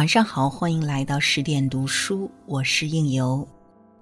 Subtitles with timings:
[0.00, 3.46] 晚上好，欢迎来到十点读书，我是应由。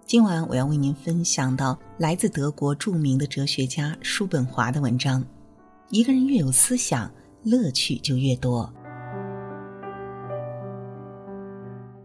[0.06, 5.26] 今晚我要为您分享到来自德国著名的哲学家叔本华的文章：
[5.90, 8.72] 一个人越有思想，乐趣就越多。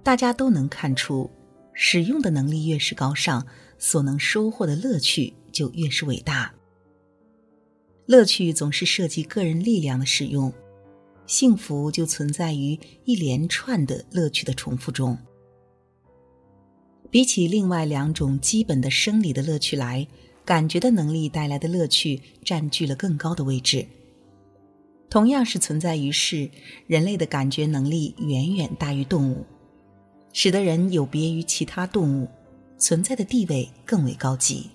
[0.02, 1.30] 大家都能看出，
[1.72, 3.46] 使用的能力越是高尚，
[3.78, 6.52] 所能收获的乐趣就越是伟大。
[8.08, 10.52] 乐趣总是涉及个人力量的使用。
[11.26, 15.18] 幸福就存在于一连串的乐趣的重复中。
[17.10, 20.08] 比起另外两种基本的生理的乐趣来，
[20.44, 23.86] 感觉的能力带来的乐趣占据了更高的位置。
[25.10, 26.50] 同样是存在于世，
[26.88, 29.46] 人类的感觉能力远远大于动物，
[30.34, 32.28] 使得人有别于其他动物，
[32.80, 34.72] 存在的地位更为高级。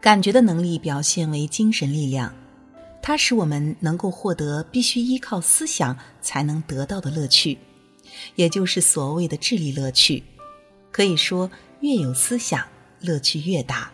[0.00, 2.34] 感觉的能力表现为精神力量。
[3.02, 7.58] 它使我们能够获得必须依靠思想才能得到的乐趣，
[8.34, 10.22] 也就是所谓的智力乐趣。
[10.90, 12.66] 可以说，越有思想，
[13.00, 13.92] 乐趣越大。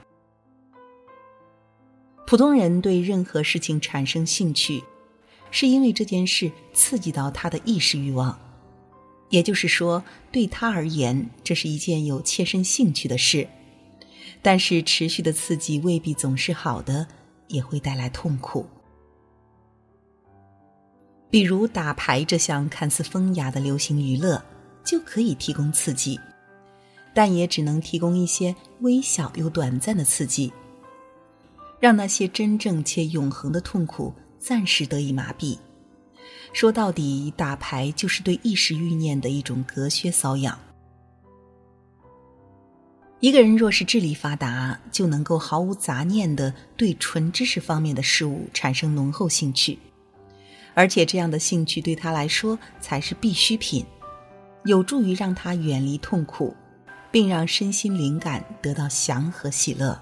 [2.26, 4.82] 普通人对任何事情产生兴趣，
[5.50, 8.38] 是因为这件事刺激到他的意识欲望，
[9.28, 13.46] 也就是说，对他而言，这是一件有切身兴趣的事。
[14.40, 17.06] 但是，持续的刺激未必总是好的，
[17.48, 18.66] 也会带来痛苦。
[21.34, 24.40] 比如打牌这项看似风雅的流行娱乐，
[24.84, 26.16] 就可以提供刺激，
[27.12, 30.52] 但也只能提供一些微小又短暂的刺激，
[31.80, 35.58] 让那些真正且永恒的痛苦暂时得以麻痹。
[36.52, 40.56] 说到底，打牌就是对意识欲念的一种隔靴搔痒。
[43.18, 49.76] 一个人若是智力发达，就能够毫无杂念地对纯知识方面的事物产生浓厚兴趣。
[50.74, 53.86] 而且这样的兴趣对他来说才是必需品，
[54.64, 56.54] 有助于让他远离痛苦，
[57.10, 60.00] 并让身心灵感得到祥和喜乐。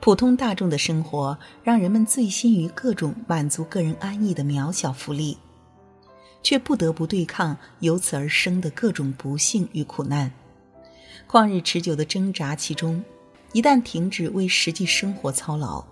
[0.00, 5.36] 普通大众的生活让人们醉心于各种满足个人安逸的渺小福利，
[6.42, 10.30] 却不得不对抗由此而生的各种不幸与苦难。
[11.26, 13.02] 旷日持久的挣扎其中，
[13.52, 15.82] 一旦停止为实际生活操劳，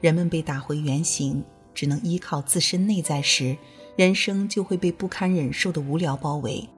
[0.00, 1.44] 人们被打回原形。
[1.82, 3.56] 只能依靠自身内在时，
[3.96, 6.68] 人生就会被不堪忍受的无聊包围，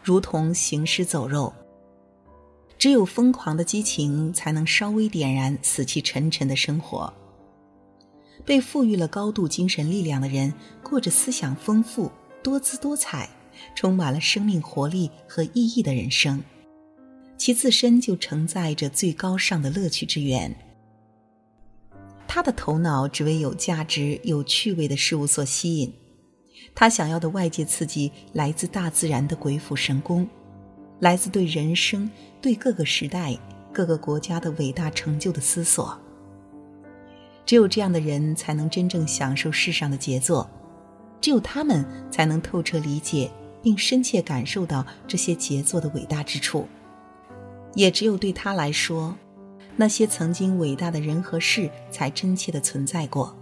[0.00, 1.52] 如同行尸走肉。
[2.78, 7.12] 只有疯狂的激情才能稍微点燃死气沉沉的生活。
[8.44, 10.54] 被赋予了高度精神力量的人，
[10.84, 12.08] 过着思想丰富、
[12.40, 13.28] 多姿多彩、
[13.74, 16.40] 充满了生命活力和意义的人生，
[17.36, 20.56] 其自身就承载着最高尚的乐趣之源。
[22.26, 25.92] 他的头脑只为有价值、有趣味的事物所吸引，
[26.74, 30.28] 他想要的外界刺激来自大自然的鬼斧神工，
[31.00, 33.38] 来自对人生、对各个时代、
[33.72, 35.96] 各个国家的伟大成就的思索。
[37.46, 40.48] 只有这样的人才能真正享受世上的杰作，
[41.20, 43.30] 只有他们才能透彻理解
[43.62, 46.66] 并深切感受到这些杰作的伟大之处，
[47.74, 49.14] 也只有对他来说。
[49.76, 53.36] 那些曾经伟大的人和事才真切的存在过，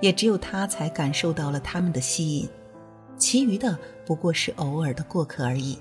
[0.00, 2.48] 也只有他才感受到了他们的吸引，
[3.16, 5.78] 其余的不过是偶尔的过客而已，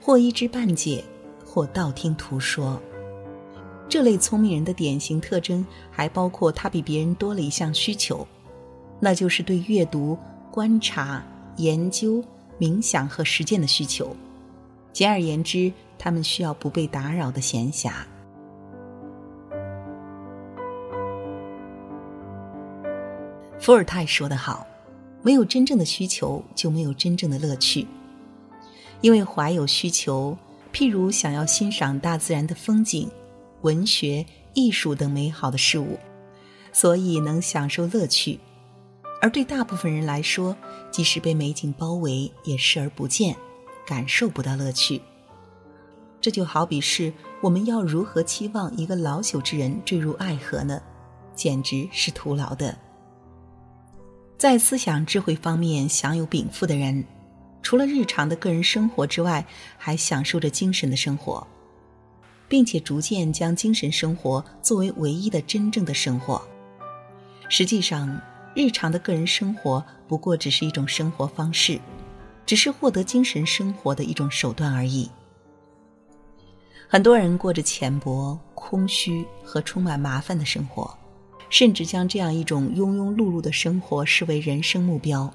[0.00, 1.02] 或一知半解，
[1.46, 2.80] 或道听途说。
[3.88, 8.26] 这类聪明人的典型特征还包括他比别人多了一项需求，
[9.00, 10.18] 那就是对阅读、
[10.50, 11.24] 观察、
[11.56, 12.22] 研究、
[12.58, 14.14] 冥想和实践的需求。
[14.92, 17.92] 简而言之，他们需要不被打扰的闲暇。
[23.60, 24.66] 伏尔泰说得好
[25.22, 27.86] ：“没有真正的需求，就没有真正的乐趣。
[29.00, 30.36] 因为怀有需求，
[30.72, 33.10] 譬如想要欣赏大自然的风景、
[33.62, 35.98] 文学、艺术等美好的事物，
[36.72, 38.38] 所以能享受乐趣。
[39.22, 40.54] 而对大部分人来说，
[40.90, 43.34] 即使被美景包围，也视而不见，
[43.86, 45.00] 感受不到乐趣。
[46.20, 50.82] 这就好比是我们要如何期望一个老朽之人坠入爱河呢？
[51.34, 52.76] 简直是徒劳的。”
[54.44, 57.02] 在思想智慧方面享有禀赋的人，
[57.62, 59.42] 除了日常的个人生活之外，
[59.78, 61.46] 还享受着精神的生活，
[62.46, 66.46] 并且逐渐将精神生活作为唯一的真正的生活。
[67.48, 68.20] 实际上，
[68.54, 71.80] 日常的个人生活不过只是一种生活方式，
[72.44, 75.10] 只是获得精神生活的一种手段而已。
[76.86, 80.94] 很多人过着浅薄、空虚和充满麻烦的生活。
[81.54, 85.32] 甚至将这样一种庸庸碌碌的生活视为人生目标，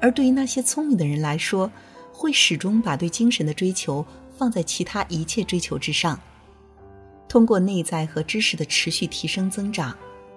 [0.00, 1.68] 而对于那些聪明的人来说，
[2.12, 4.06] 会始终把对精神的追求
[4.36, 6.16] 放在其他一切追求之上。
[7.28, 9.96] 通过内在和知识的持续提升增长，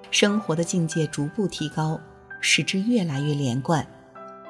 [0.10, 2.02] 生活的境界逐步提高，
[2.40, 3.86] 使之越来越连贯，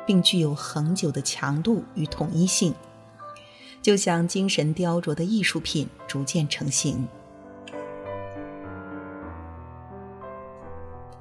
[0.08, 2.74] 并具有恒久的强度与统一性，
[3.82, 7.06] 就像精神雕琢的艺术品逐渐成型。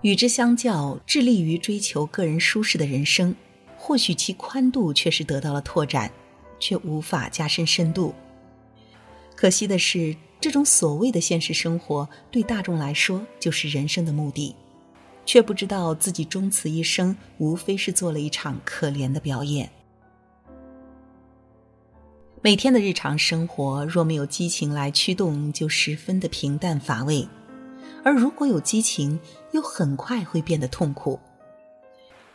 [0.02, 3.34] 与之相较，致力于追求个人舒适的人生，
[3.76, 6.10] 或许其宽度确实得到了拓展，
[6.58, 8.14] 却无法加深深度。
[9.34, 10.16] 可惜的是。
[10.42, 14.56] 这种所谓的现实生活，对大众来说就是人生的目的，
[15.26, 19.70] 却不知道自己终此一生，无非是做了一场可怜的表演。
[22.40, 27.28] 每天的日常生活，若没有激情来驱动，就十分的平淡乏味；
[28.02, 29.18] 而如果有激情，
[29.52, 31.18] 又很快会变得痛苦。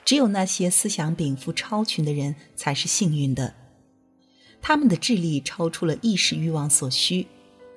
[0.04, 3.54] 只有那些思想禀赋超群的人，才是幸运的，
[4.62, 7.28] 他们的智力超出了意识欲望所需。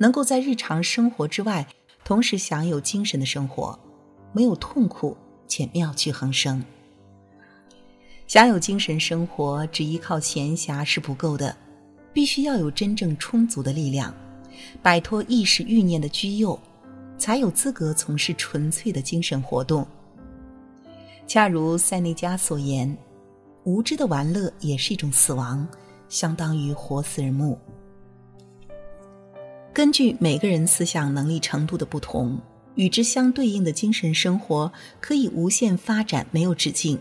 [0.00, 1.66] 能够在日常生活之外，
[2.04, 3.78] 同时享有精神的生活，
[4.32, 5.16] 没有痛苦
[5.48, 6.62] 且妙趣横生。
[8.26, 11.56] 享有精神生活，只依靠闲暇是不够的，
[12.12, 14.14] 必须要有真正充足的力量，
[14.82, 16.60] 摆脱意识欲念的拘诱，
[17.18, 19.86] 才有资格从事纯粹的精神活动。
[21.26, 22.96] 恰如塞内加所言
[23.64, 25.68] ：“无知的玩乐也是一种死亡，
[26.08, 27.58] 相当于活死人墓。”
[29.74, 32.40] 根据每个人思想能力程度的不同，
[32.76, 36.98] 与之相对应的精神生活可以无限发展，没有止境。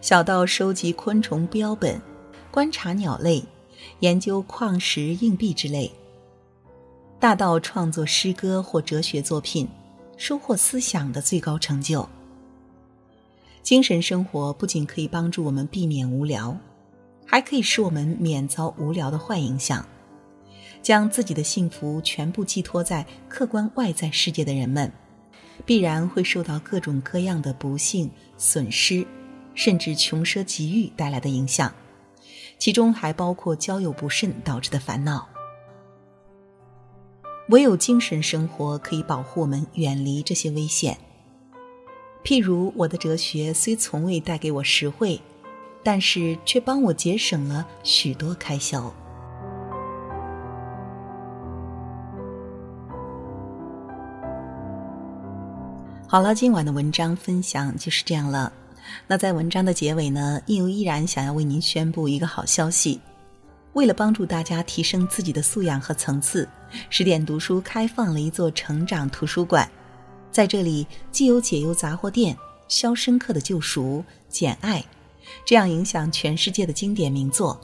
[0.00, 2.00] 小到收集昆虫标本、
[2.50, 3.44] 观察鸟类、
[4.00, 5.90] 研究矿石、硬币之类；
[7.24, 9.66] 大到创作诗歌或哲学作品，
[10.18, 12.06] 收获思想的最高成就。
[13.62, 16.54] 精神生活不仅可以帮助我们避免无聊，
[17.24, 19.88] 还可以使我们免遭无聊的坏影响。
[20.82, 24.92] 将自己的幸福全部寄托在客观外在世界的人们，
[25.64, 29.06] 必然会受到各种各样的不幸、损失，
[29.54, 31.72] 甚至穷奢极欲带来的影响，
[32.58, 35.26] 其中还包括交友不慎导致的烦恼。
[37.48, 40.96] 唯有精神生活可以保护我们远离这些危险。
[42.24, 45.20] 譬如，我的哲学虽从未带给我实惠，
[45.82, 48.90] 但是却帮我节省了许多开销。
[56.08, 58.50] 好了，今晚的文章分享就是这样了。
[59.06, 63.00] 那在文章的结尾呢，应由依然想要为您宣布一个好消息：
[63.74, 66.48] 为了帮助大家提升自己的素养和层次，
[66.90, 69.70] 十点读书开放了一座成长图书馆。
[70.30, 72.34] 在这里，既有解忧杂货店、
[72.68, 73.98] 《肖申克的救赎》、
[74.28, 74.80] 《简爱》
[75.44, 77.60] 这样影响全世界的经典名作，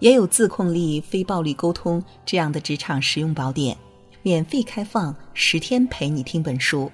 [0.00, 3.76] 也有自控力、非暴力沟通这样的职场实用宝典，
[4.22, 6.90] 免费开放十天陪你听本书。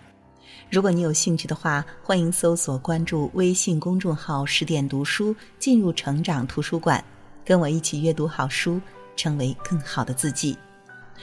[0.70, 7.02] 如果你有兴趣的话，欢迎搜索关注微信公众号“十点读书”，进入成长图书馆，
[7.44, 8.80] 跟我一起阅读好书，
[9.16, 10.56] 成为更好的自己。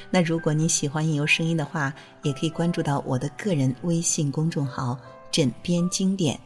[0.09, 4.97] 那如果你喜欢应由声音的话，也可以关注到我的个人微信公众号
[5.31, 6.39] “枕边经典”，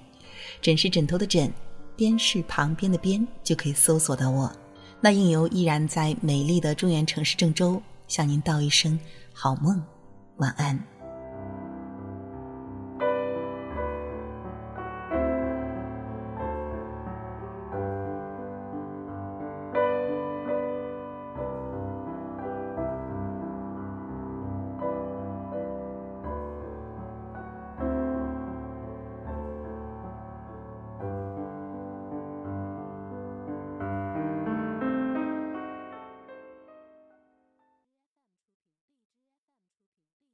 [0.62, 1.52] 枕是枕头的枕，
[1.96, 4.52] 边是旁边的边，就可以搜索到我。
[5.00, 9.00] 那应由依然在美丽的中原城市郑州，向您道一声
[9.34, 9.84] 好梦，
[10.38, 10.93] 晚安。